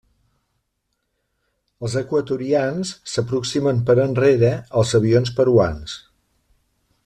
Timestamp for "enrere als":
4.07-4.95